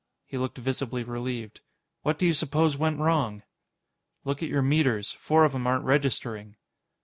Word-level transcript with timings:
He 0.25 0.35
looked 0.39 0.57
visibly 0.57 1.03
relieved. 1.03 1.61
"What 2.01 2.17
do 2.17 2.25
you 2.25 2.33
suppose 2.33 2.75
went 2.75 2.97
wrong?" 2.97 3.43
"Look 4.25 4.41
at 4.41 4.49
your 4.49 4.63
meters. 4.63 5.11
Four 5.19 5.45
of 5.45 5.53
'em 5.53 5.67
aren't 5.67 5.85
registering." 5.85 6.55